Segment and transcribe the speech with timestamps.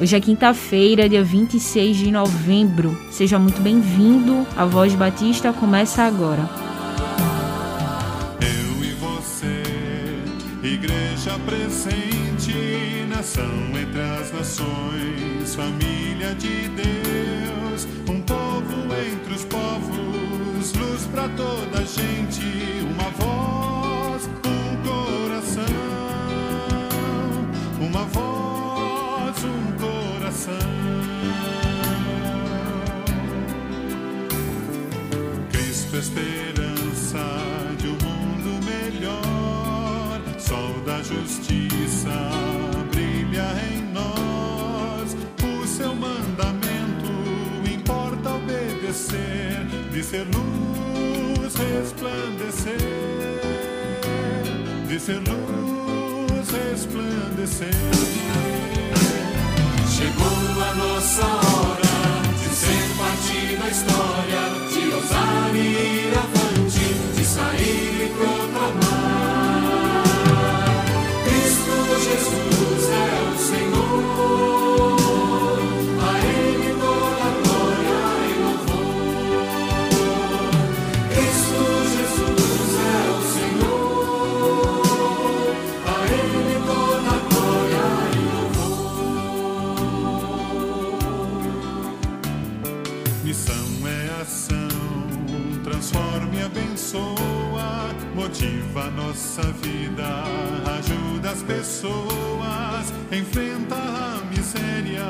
[0.00, 2.98] Hoje é quinta-feira, dia 26 de novembro.
[3.10, 4.46] Seja muito bem-vindo.
[4.56, 6.48] A Voz Batista começa agora.
[8.40, 9.62] Eu e você,
[10.62, 13.44] igreja presente, nação
[13.78, 21.84] entre as nações, família de Deus, um povo entre os povos, luz para toda a
[21.84, 22.42] gente,
[22.90, 25.64] uma voz, um coração,
[27.78, 28.39] uma voz,
[30.30, 30.54] coração.
[35.50, 37.18] Cristo esperança
[37.78, 42.30] de um mundo melhor, sol da justiça
[42.90, 45.16] brilha em nós.
[45.42, 47.12] O seu mandamento
[47.68, 52.78] importa obedecer, de ser luz resplandecer,
[54.86, 58.69] de ser luz resplandecer.
[60.00, 68.06] Chegou a nossa hora de ser parte da história, de ousar ir avante, de sair
[68.06, 69.39] e proclamar.
[98.40, 100.24] Motiva a nossa vida,
[100.78, 105.04] ajuda as pessoas, enfrenta a miséria,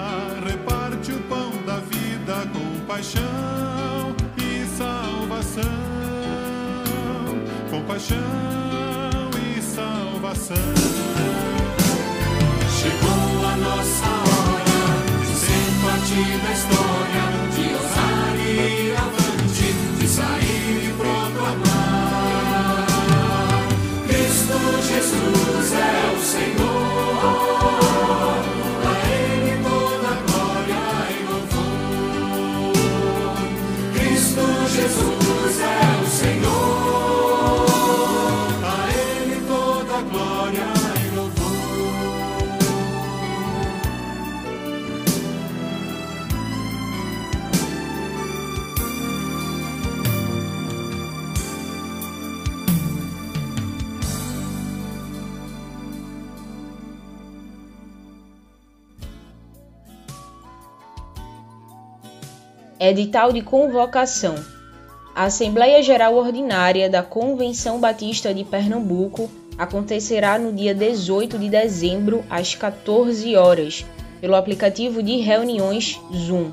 [0.45, 5.63] reparte o pão da vida com paixão e salvação,
[7.71, 8.19] com paixão
[9.57, 10.57] e salvação.
[12.81, 14.81] Chegou a nossa hora
[15.21, 17.25] de ser parte da história,
[17.55, 18.90] de ousar
[62.83, 64.37] Edital de convocação.
[65.15, 72.25] A Assembleia Geral Ordinária da Convenção Batista de Pernambuco acontecerá no dia 18 de dezembro
[72.31, 73.85] às 14 horas,
[74.19, 76.53] pelo aplicativo de reuniões Zoom.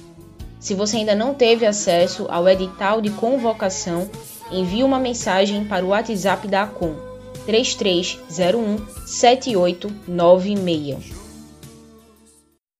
[0.60, 4.10] Se você ainda não teve acesso ao edital de convocação,
[4.50, 6.96] envie uma mensagem para o WhatsApp da ACOM
[7.46, 11.16] 3301 7896.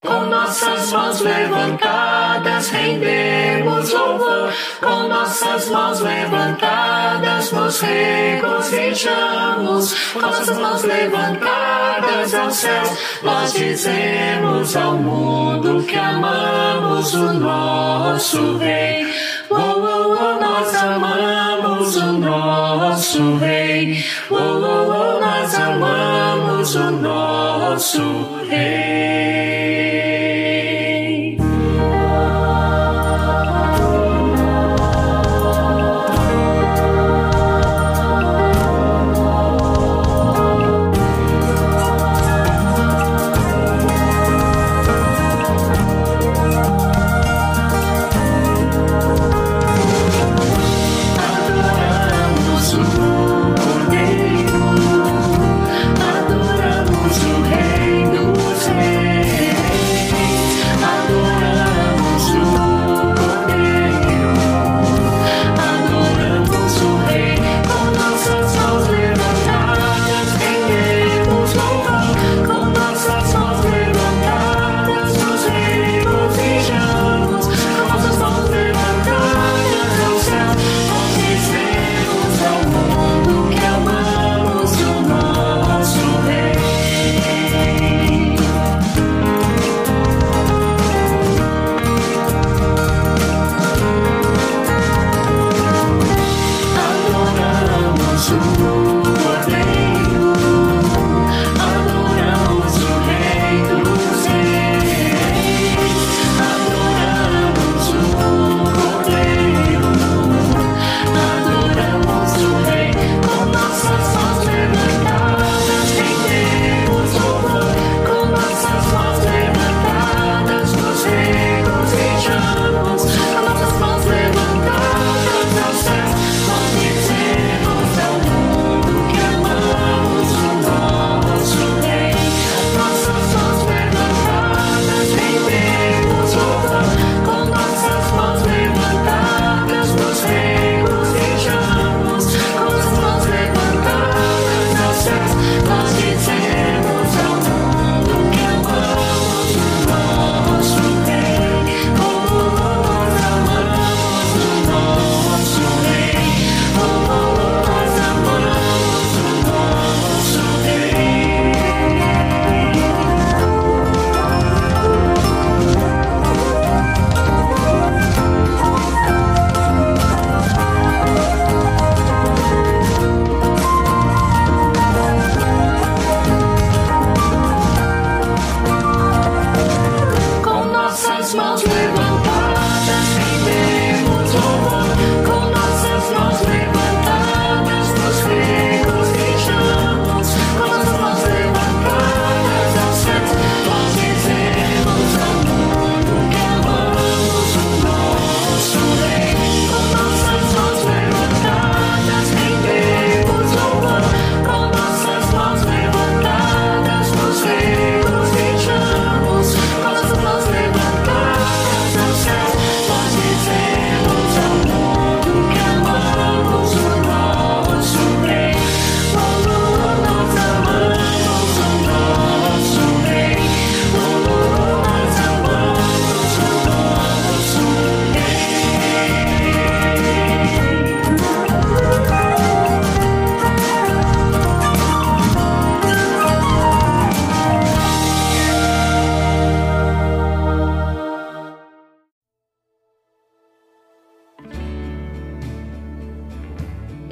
[0.05, 10.85] Com nossas mãos levantadas rendemos louvor, com nossas mãos levantadas nos regozijamos, com nossas mãos
[10.85, 11.68] levantadas
[12.35, 12.83] ao céu,
[13.23, 19.07] nós dizemos ao mundo que amamos o nosso Rei.
[19.51, 24.05] Oh, oh, oh, nós amamos o nosso Rei.
[24.31, 29.88] Oh, oh, oh, nós amamos o nosso Rei.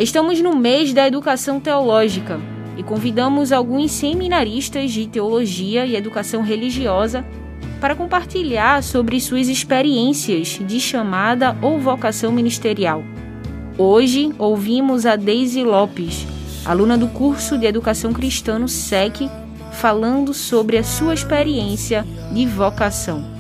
[0.07, 2.39] Estamos no mês da educação teológica
[2.77, 7.27] e convidamos alguns seminaristas de teologia e educação religiosa
[7.81, 13.03] para compartilhar sobre suas experiências de chamada ou vocação ministerial.
[13.77, 16.25] Hoje ouvimos a Daisy Lopes,
[16.65, 19.29] aluna do curso de Educação Cristã no SEC,
[19.73, 23.36] falando sobre a sua experiência de vocação.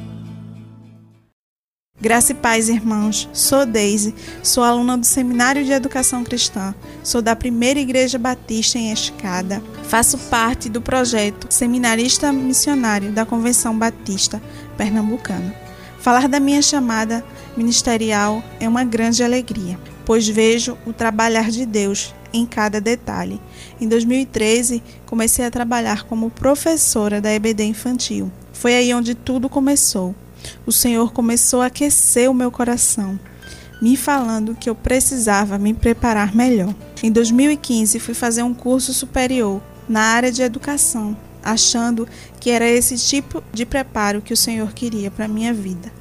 [1.98, 3.26] Graça e paz, irmãos.
[3.32, 8.93] Sou Deise, sou aluna do Seminário de Educação Cristã, sou da Primeira Igreja Batista em
[8.93, 14.43] Escada, faço parte do projeto Seminarista Missionário da Convenção Batista
[14.76, 15.55] Pernambucana.
[15.98, 17.24] Falar da minha chamada
[17.56, 23.41] ministerial é uma grande alegria, pois vejo o trabalhar de Deus em cada detalhe.
[23.81, 28.31] Em 2013, comecei a trabalhar como professora da EBD infantil.
[28.53, 30.15] Foi aí onde tudo começou
[30.67, 33.19] o Senhor começou a aquecer o meu coração,
[33.81, 36.74] me falando que eu precisava me preparar melhor.
[37.03, 42.08] Em 2015, fui fazer um curso superior na área de educação, achando
[42.41, 45.93] que era esse tipo de preparo que o Senhor queria para minha vida.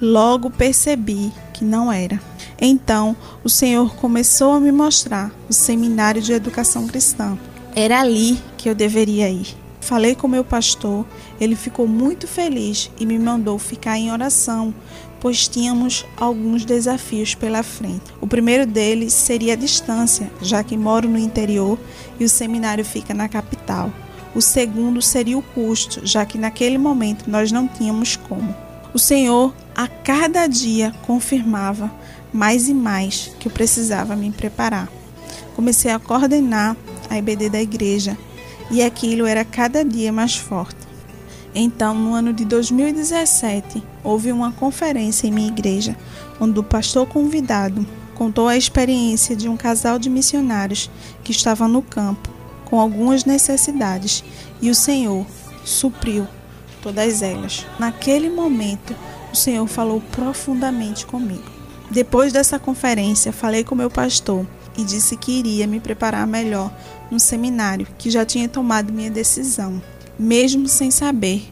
[0.00, 2.20] Logo percebi que não era.
[2.60, 7.38] Então, o Senhor começou a me mostrar o seminário de educação cristã.
[7.74, 9.63] Era ali que eu deveria ir.
[9.84, 11.04] Falei com meu pastor,
[11.38, 14.74] ele ficou muito feliz e me mandou ficar em oração,
[15.20, 18.14] pois tínhamos alguns desafios pela frente.
[18.18, 21.78] O primeiro deles seria a distância, já que moro no interior
[22.18, 23.92] e o seminário fica na capital.
[24.34, 28.56] O segundo seria o custo, já que naquele momento nós não tínhamos como.
[28.94, 31.92] O Senhor a cada dia confirmava
[32.32, 34.88] mais e mais que eu precisava me preparar.
[35.54, 36.74] Comecei a coordenar
[37.10, 38.16] a IBD da igreja
[38.70, 40.84] e aquilo era cada dia mais forte.
[41.54, 45.96] Então, no ano de 2017, houve uma conferência em minha igreja,
[46.40, 50.90] onde o pastor convidado contou a experiência de um casal de missionários
[51.22, 54.24] que estava no campo com algumas necessidades
[54.60, 55.24] e o Senhor
[55.64, 56.26] supriu
[56.82, 57.64] todas elas.
[57.78, 58.96] Naquele momento,
[59.32, 61.54] o Senhor falou profundamente comigo.
[61.90, 66.72] Depois dessa conferência, falei com meu pastor e disse que iria me preparar melhor
[67.10, 69.80] no seminário, que já tinha tomado minha decisão,
[70.18, 71.48] mesmo sem saber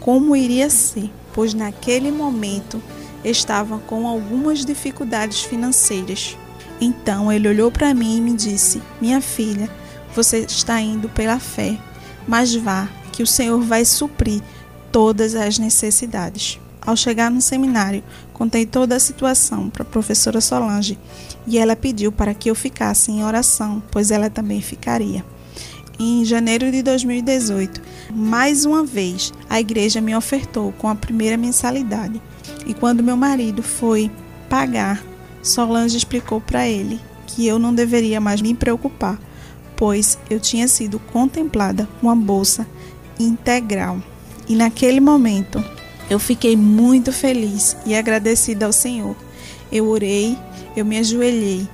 [0.00, 2.82] como iria ser, pois naquele momento
[3.24, 6.36] estava com algumas dificuldades financeiras.
[6.80, 9.70] Então ele olhou para mim e me disse: Minha filha,
[10.14, 11.78] você está indo pela fé,
[12.28, 14.42] mas vá, que o Senhor vai suprir
[14.92, 16.60] todas as necessidades.
[16.86, 20.98] Ao chegar no seminário, contei toda a situação para a professora Solange
[21.46, 25.24] e ela pediu para que eu ficasse em oração, pois ela também ficaria.
[25.98, 27.80] Em janeiro de 2018,
[28.12, 32.20] mais uma vez, a igreja me ofertou com a primeira mensalidade.
[32.66, 34.10] E quando meu marido foi
[34.48, 35.02] pagar,
[35.42, 39.18] Solange explicou para ele que eu não deveria mais me preocupar,
[39.76, 42.66] pois eu tinha sido contemplada com a bolsa
[43.18, 44.02] integral.
[44.48, 45.64] E naquele momento,
[46.08, 49.16] eu fiquei muito feliz e agradecida ao Senhor.
[49.72, 50.38] Eu orei,
[50.76, 51.66] eu me ajoelhei,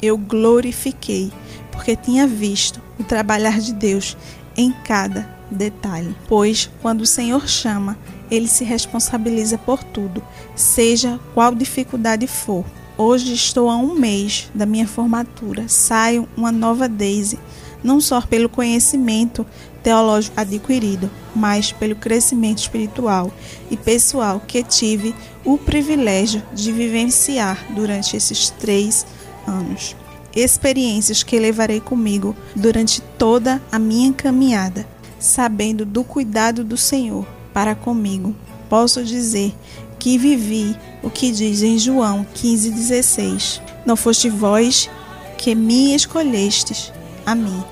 [0.00, 1.32] eu glorifiquei,
[1.70, 4.16] porque tinha visto o trabalhar de Deus
[4.56, 6.14] em cada detalhe.
[6.28, 7.98] Pois quando o Senhor chama,
[8.30, 10.22] ele se responsabiliza por tudo,
[10.54, 12.64] seja qual dificuldade for.
[12.96, 17.38] Hoje estou a um mês da minha formatura, saio uma nova Daisy,
[17.84, 19.46] não só pelo conhecimento
[19.82, 23.30] teológico adquirido, mas pelo crescimento espiritual
[23.70, 25.14] e pessoal que tive
[25.44, 29.06] o privilégio de vivenciar durante esses três
[29.46, 29.94] anos.
[30.34, 34.88] Experiências que levarei comigo durante toda a minha caminhada,
[35.20, 38.34] sabendo do cuidado do Senhor para comigo.
[38.68, 39.54] Posso dizer
[39.98, 44.90] que vivi o que diz em João 15,16: Não foste vós
[45.36, 46.92] que me escolhestes
[47.24, 47.62] a mim.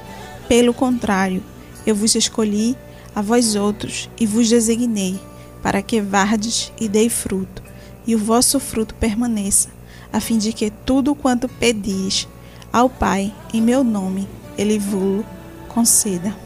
[0.53, 1.43] Pelo contrário,
[1.87, 2.77] eu vos escolhi
[3.15, 5.19] a vós outros e vos designei,
[5.63, 7.63] para que vardes e dei fruto,
[8.07, 9.71] e o vosso fruto permaneça,
[10.13, 12.29] a fim de que tudo quanto pedis
[12.71, 14.29] ao Pai em meu nome,
[14.59, 15.25] Ele vos
[15.71, 16.37] conceda.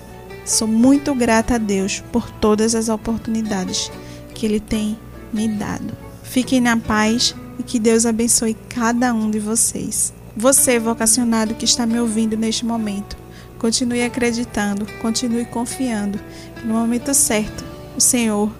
[0.45, 3.91] Sou muito grata a Deus por todas as oportunidades
[4.33, 4.97] que Ele tem
[5.33, 5.93] me dado.
[6.23, 10.15] Fiquem na paz e que Deus abençoe cada um de vocês.
[10.37, 13.26] Você, vocacionado que está me ouvindo neste momento,
[13.59, 16.19] Continue acreditando, continue confiando
[16.55, 17.65] que no momento certo
[17.97, 18.51] o Senhor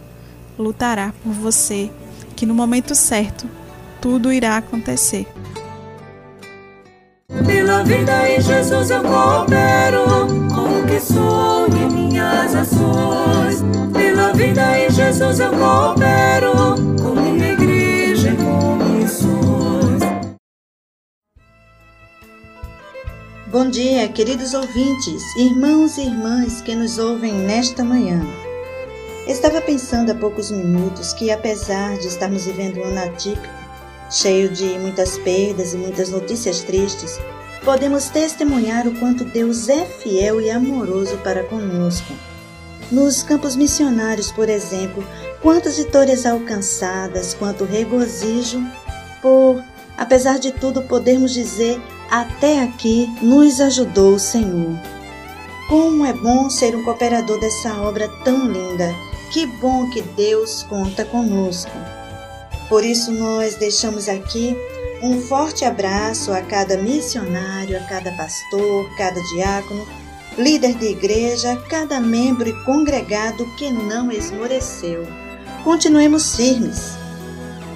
[0.59, 1.91] lutará por você,
[2.35, 3.47] que no momento certo
[4.01, 5.27] tudo irá acontecer.
[7.45, 13.63] Pela vida em Jesus eu coopero com o que sou e minhas ações.
[13.93, 16.53] Pela vida em Jesus eu coopero
[17.03, 17.46] com minha
[23.49, 28.21] Bom dia, queridos ouvintes, irmãos e irmãs que nos ouvem nesta manhã.
[29.25, 33.55] Estava pensando há poucos minutos que, apesar de estarmos vivendo um ano atípico,
[34.11, 37.21] cheio de muitas perdas e muitas notícias tristes,
[37.65, 42.13] podemos testemunhar o quanto Deus é fiel e amoroso para conosco.
[42.91, 45.07] Nos campos missionários, por exemplo,
[45.41, 48.61] quantas vitórias alcançadas, quanto regozijo
[49.23, 49.63] por,
[49.97, 54.79] apesar de tudo, podermos dizer até aqui nos ajudou o Senhor.
[55.69, 58.95] Como é bom ser um cooperador dessa obra tão linda.
[59.33, 61.73] Que bom que Deus conta conosco.
[62.69, 64.57] Por isso, nós deixamos aqui
[65.03, 69.87] um forte abraço a cada missionário, a cada pastor, cada diácono,
[70.39, 75.07] líder de igreja, cada membro e congregado que não esmoreceu.
[75.65, 76.97] Continuemos firmes,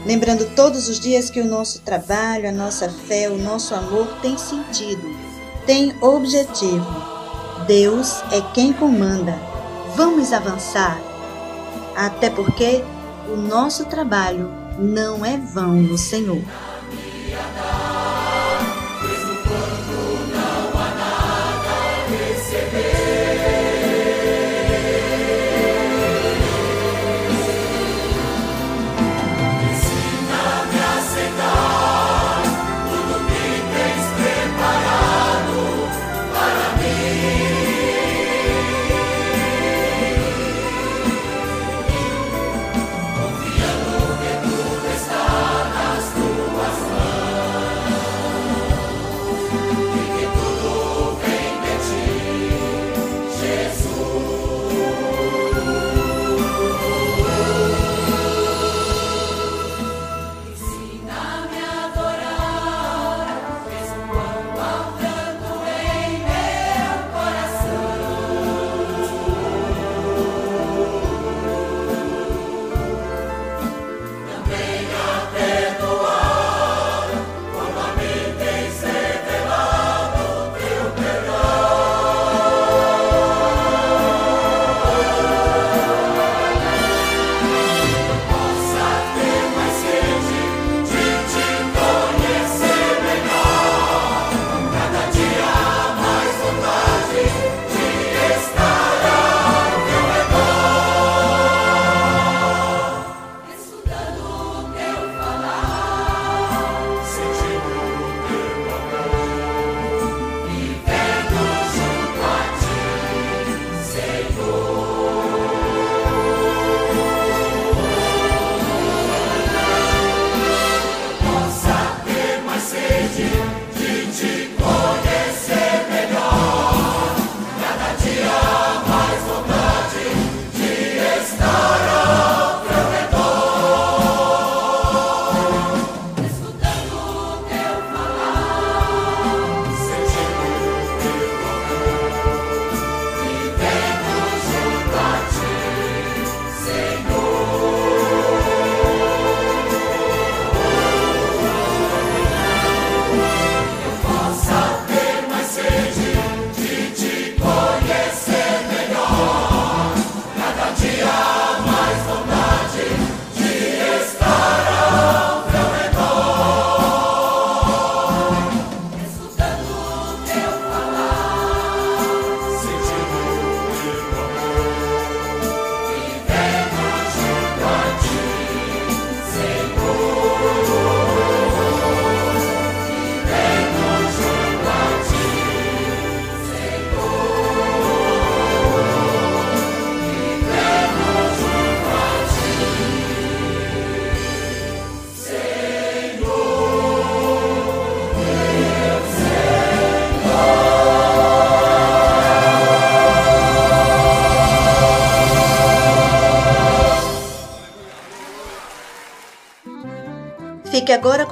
[0.04, 4.36] lembrando todos os dias que o nosso trabalho, a nossa fé, o nosso amor tem
[4.38, 5.02] sentido,
[5.66, 6.86] tem objetivo.
[7.66, 9.38] Deus é quem comanda.
[9.96, 10.98] Vamos avançar.
[11.94, 12.82] Até porque
[13.28, 16.42] o nosso trabalho não é vão no Senhor.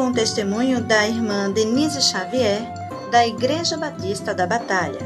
[0.09, 2.63] Com o testemunho da irmã Denise Xavier,
[3.11, 5.01] da Igreja Batista da Batalha.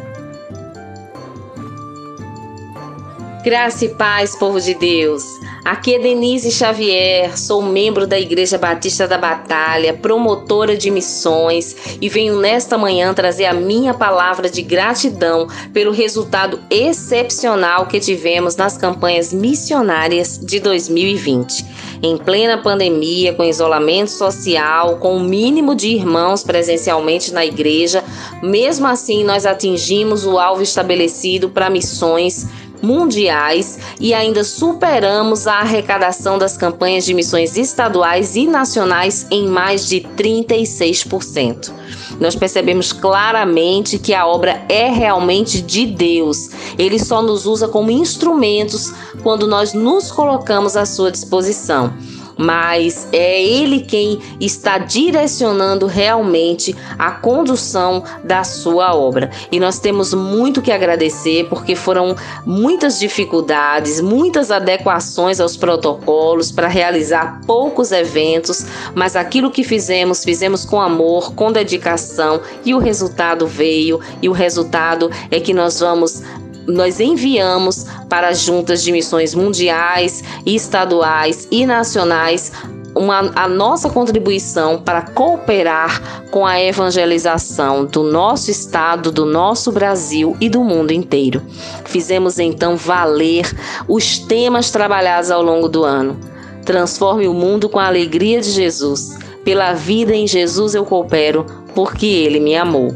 [3.42, 5.24] Graça e paz, povo de Deus.
[5.72, 12.10] Aqui é Denise Xavier, sou membro da Igreja Batista da Batalha, promotora de missões e
[12.10, 18.76] venho nesta manhã trazer a minha palavra de gratidão pelo resultado excepcional que tivemos nas
[18.76, 21.64] campanhas missionárias de 2020.
[22.02, 28.04] Em plena pandemia, com isolamento social, com o mínimo de irmãos presencialmente na igreja,
[28.42, 32.46] mesmo assim nós atingimos o alvo estabelecido para missões
[32.82, 39.88] mundiais e ainda superamos a arrecadação das campanhas de missões estaduais e nacionais em mais
[39.88, 41.72] de 36%.
[42.20, 46.50] Nós percebemos claramente que a obra é realmente de Deus.
[46.78, 48.92] Ele só nos usa como instrumentos
[49.22, 51.92] quando nós nos colocamos à sua disposição
[52.36, 59.30] mas é ele quem está direcionando realmente a condução da sua obra.
[59.50, 62.14] E nós temos muito que agradecer porque foram
[62.44, 70.64] muitas dificuldades, muitas adequações aos protocolos para realizar poucos eventos, mas aquilo que fizemos, fizemos
[70.64, 74.00] com amor, com dedicação e o resultado veio.
[74.20, 76.22] E o resultado é que nós vamos
[76.66, 82.52] nós enviamos para as juntas de missões mundiais, estaduais e nacionais
[82.94, 90.36] uma, a nossa contribuição para cooperar com a evangelização do nosso estado, do nosso Brasil
[90.42, 91.40] e do mundo inteiro.
[91.86, 93.50] Fizemos então valer
[93.88, 96.20] os temas trabalhados ao longo do ano.
[96.66, 99.16] Transforme o mundo com a alegria de Jesus.
[99.42, 102.94] Pela vida em Jesus eu coopero, porque Ele me amou.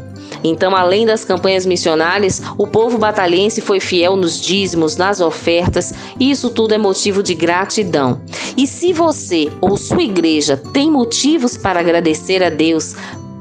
[0.49, 6.31] Então, além das campanhas missionárias, o povo batalhense foi fiel nos dízimos, nas ofertas, e
[6.31, 8.21] isso tudo é motivo de gratidão.
[8.55, 12.95] E se você ou sua igreja tem motivos para agradecer a Deus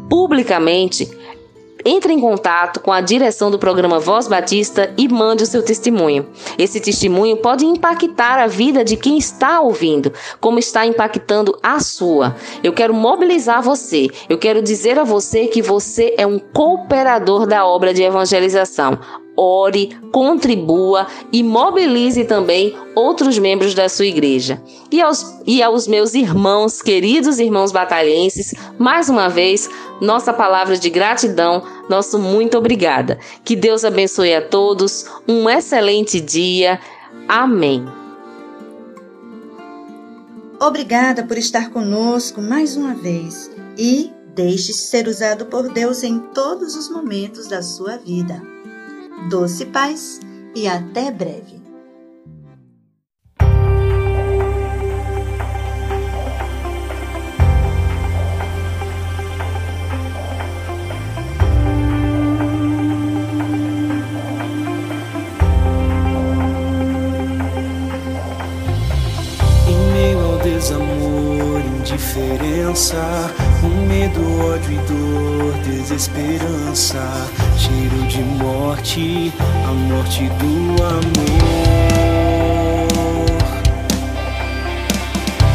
[0.08, 1.08] publicamente,
[1.86, 6.26] entre em contato com a direção do programa Voz Batista e mande o seu testemunho.
[6.58, 12.34] Esse testemunho pode impactar a vida de quem está ouvindo, como está impactando a sua.
[12.62, 14.08] Eu quero mobilizar você.
[14.28, 19.96] Eu quero dizer a você que você é um cooperador da obra de evangelização ore,
[20.10, 24.62] contribua e mobilize também outros membros da sua igreja.
[24.90, 29.68] E aos, e aos meus irmãos, queridos irmãos batalhenses, mais uma vez,
[30.00, 33.18] nossa palavra de gratidão, nosso muito obrigada.
[33.44, 36.80] Que Deus abençoe a todos, um excelente dia.
[37.28, 37.84] Amém.
[40.58, 46.74] Obrigada por estar conosco mais uma vez e deixe-se ser usado por Deus em todos
[46.74, 48.55] os momentos da sua vida
[49.28, 50.20] doce paz
[50.54, 51.56] e até breve.
[69.68, 72.96] Em meio ao desamor, indiferença,
[73.62, 79.32] o medo, ódio e dor, desesperança cheiro de morte,
[79.66, 81.06] a morte do amor.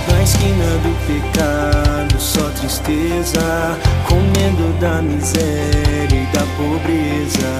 [0.07, 7.57] Na esquina do pecado, só tristeza, comendo da miséria e da pobreza.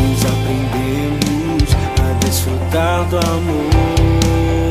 [0.00, 4.67] Nos aprendemos a desfrutar do amor.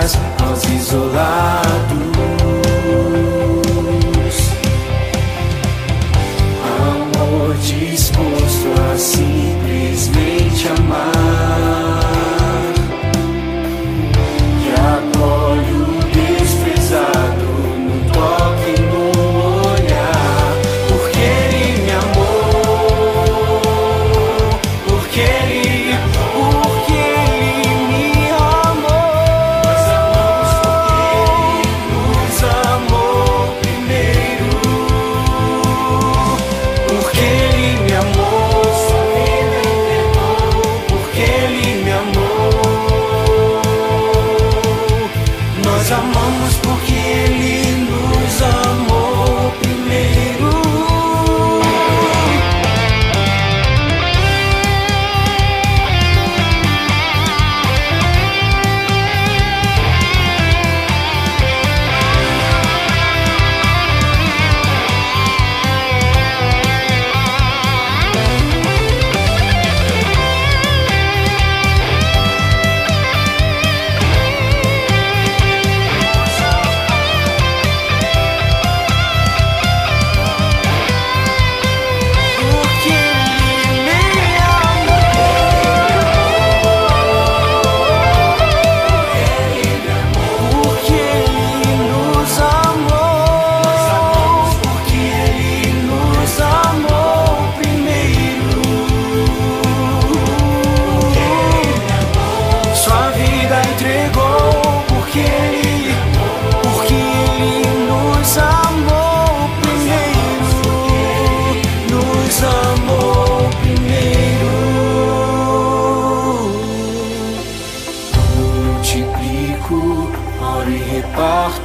[0.00, 0.39] eyes.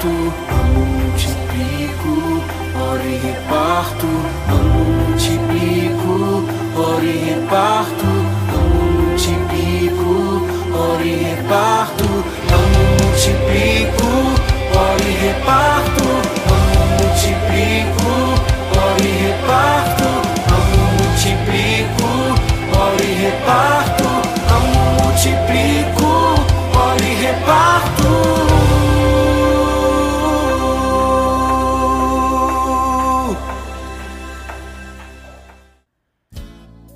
[0.06, 2.12] Amo multiplico,
[2.78, 4.08] oro e reparto,
[4.48, 6.14] multiplico,
[6.76, 8.06] oro e reparto,
[8.52, 10.12] multiplico,
[10.72, 12.06] oro e reparto,
[13.02, 14.08] multiplico,
[14.74, 15.16] oro e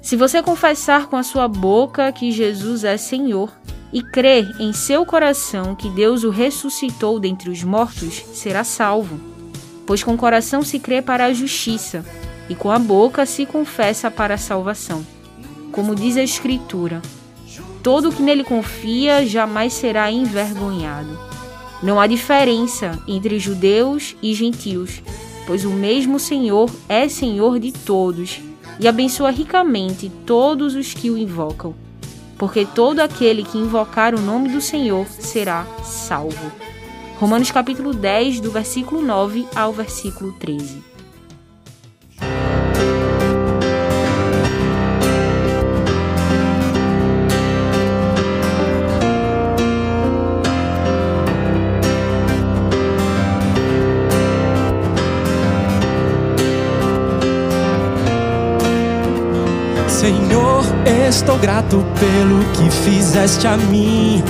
[0.09, 3.53] Se você confessar com a sua boca que Jesus é Senhor
[3.93, 9.19] e crer em seu coração que Deus o ressuscitou dentre os mortos, será salvo.
[9.85, 12.03] Pois com o coração se crê para a justiça
[12.49, 15.05] e com a boca se confessa para a salvação.
[15.71, 17.03] Como diz a Escritura:
[17.83, 21.19] todo que nele confia jamais será envergonhado.
[21.83, 25.03] Não há diferença entre judeus e gentios,
[25.45, 28.48] pois o mesmo Senhor é Senhor de todos
[28.79, 31.75] e abençoa ricamente todos os que o invocam.
[32.37, 36.51] Porque todo aquele que invocar o nome do Senhor será salvo.
[37.19, 40.81] Romanos capítulo 10, do versículo 9 ao versículo 13.
[61.09, 64.23] Estou grato pelo que fizeste a mim.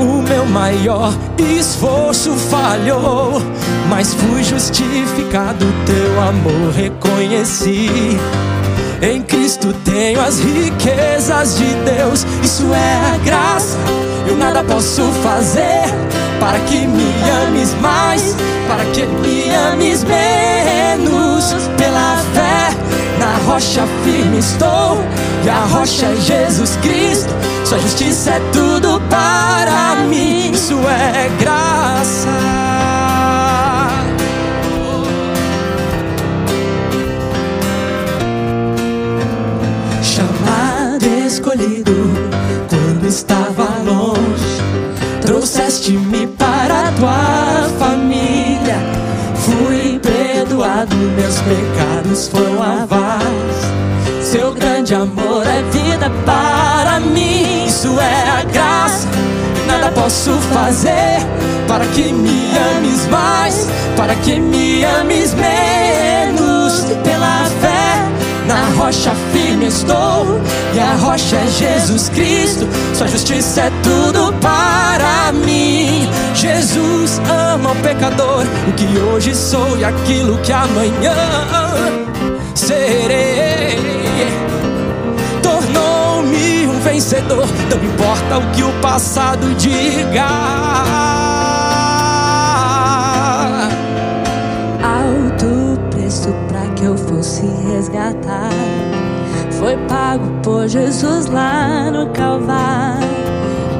[0.00, 3.40] O meu maior esforço falhou,
[3.88, 8.18] mas fui justificado, teu amor reconheci.
[9.00, 13.78] Em Cristo tenho as riquezas de Deus, isso é a graça.
[14.26, 15.84] Eu nada posso fazer
[16.40, 17.12] para que me
[17.46, 18.34] ames mais,
[18.66, 21.54] para que me ames menos.
[21.76, 22.43] Pela fé
[23.44, 24.98] rocha firme estou,
[25.44, 27.32] e a rocha é Jesus Cristo.
[27.64, 32.28] Sua justiça é tudo para mim, isso é graça.
[40.02, 41.94] Chamado, escolhido,
[42.68, 44.62] quando estava longe,
[45.22, 48.76] trouxeste-me para tua família.
[49.36, 53.03] Fui perdoado, meus pecados foram lavados.
[55.44, 57.66] Amor é vida para mim.
[57.66, 59.06] Isso é a graça,
[59.66, 61.18] nada posso fazer
[61.68, 66.84] para que me ames mais, para que me ames menos.
[67.02, 68.04] Pela fé
[68.46, 70.40] na rocha firme estou,
[70.74, 72.66] e a rocha é Jesus Cristo.
[72.94, 76.08] Sua justiça é tudo para mim.
[76.34, 81.14] Jesus ama o pecador, o que hoje sou e aquilo que amanhã
[82.54, 83.93] serei.
[86.94, 90.28] Vencedor, não importa o que o passado diga.
[94.80, 98.50] alto preço para que eu fosse resgatar.
[99.58, 103.08] Foi pago por Jesus lá no Calvário.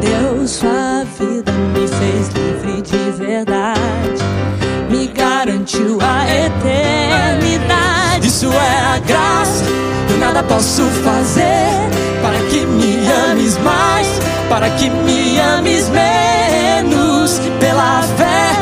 [0.00, 4.24] Deu sua vida, me fez livre de verdade.
[4.90, 8.27] Me garantiu a eternidade.
[8.27, 9.64] Isso é a graça,
[10.11, 11.73] eu nada posso fazer
[14.64, 17.38] para que me ames menos.
[17.61, 18.53] Pela fé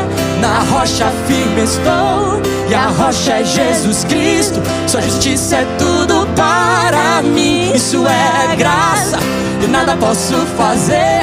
[0.41, 4.61] na rocha firme estou, e a rocha é Jesus Cristo.
[4.85, 7.71] Sua justiça é tudo para mim.
[7.73, 9.17] Isso é graça,
[9.61, 11.21] eu nada posso fazer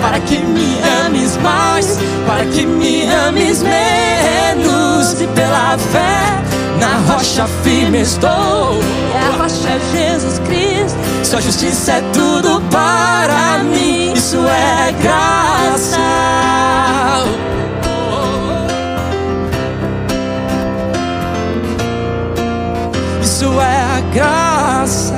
[0.00, 5.20] para que me ames mais, para que me ames menos.
[5.20, 6.49] E pela fé
[6.80, 8.80] na rocha firme estou.
[9.12, 10.98] E a rocha é Jesus Cristo.
[11.22, 14.14] Sua justiça é tudo para mim.
[14.14, 15.98] Isso é graça.
[23.22, 25.14] Isso é a graça.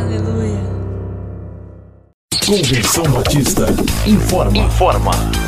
[0.00, 0.60] Aleluia.
[2.46, 3.66] Convenção Batista
[4.06, 4.56] informa.
[4.56, 5.47] Informa.